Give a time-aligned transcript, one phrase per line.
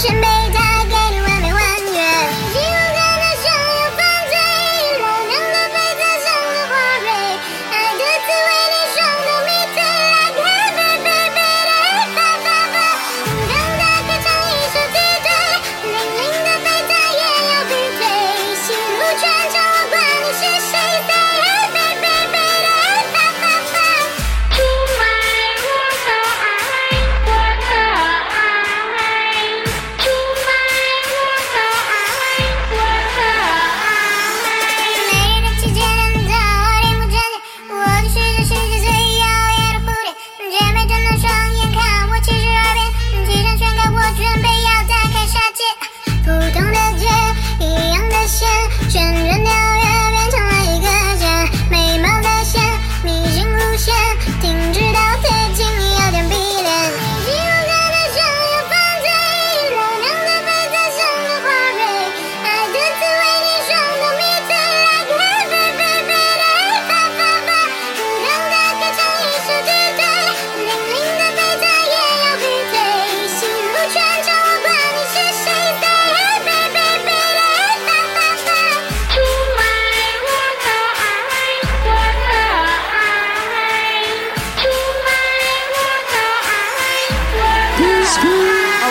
[0.00, 0.29] Station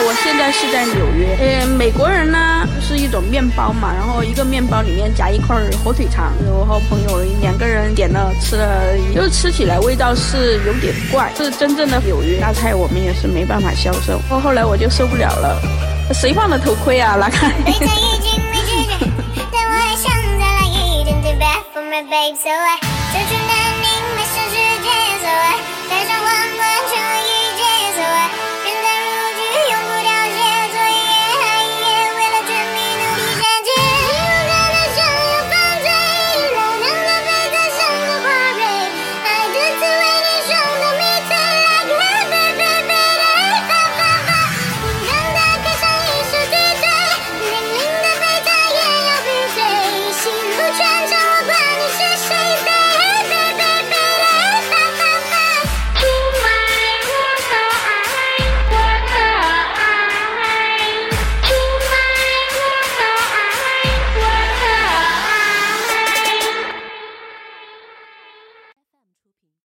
[0.10, 15.62] 我现在是在纽约，呃，美国人呢，是一种面包嘛，然后一个面包里面夹一块火腿肠，我和朋友两个人点了吃了，就是吃起来味道是有点怪，是真正的纽约大菜，我们也是没办法销售，后后来我就受不了了，
[16.12, 17.16] 谁放的头盔啊？
[17.18, 17.54] 来看。